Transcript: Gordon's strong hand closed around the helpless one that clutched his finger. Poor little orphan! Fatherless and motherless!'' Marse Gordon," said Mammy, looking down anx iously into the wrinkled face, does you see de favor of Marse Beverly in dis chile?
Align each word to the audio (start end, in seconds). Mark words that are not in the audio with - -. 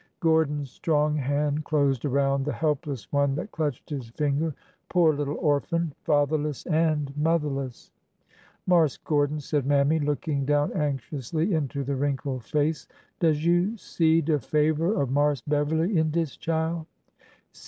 Gordon's 0.19 0.71
strong 0.71 1.15
hand 1.15 1.63
closed 1.63 2.05
around 2.05 2.43
the 2.43 2.51
helpless 2.53 3.11
one 3.11 3.35
that 3.35 3.51
clutched 3.51 3.91
his 3.91 4.09
finger. 4.09 4.55
Poor 4.89 5.13
little 5.13 5.37
orphan! 5.39 5.93
Fatherless 6.01 6.65
and 6.65 7.15
motherless!'' 7.15 7.91
Marse 8.65 8.97
Gordon," 8.97 9.39
said 9.39 9.67
Mammy, 9.67 9.99
looking 9.99 10.43
down 10.43 10.73
anx 10.73 11.03
iously 11.11 11.51
into 11.51 11.83
the 11.83 11.95
wrinkled 11.95 12.43
face, 12.45 12.87
does 13.19 13.45
you 13.45 13.77
see 13.77 14.21
de 14.21 14.39
favor 14.39 14.99
of 14.99 15.11
Marse 15.11 15.41
Beverly 15.41 15.95
in 15.95 16.09
dis 16.09 16.35
chile? 16.35 16.87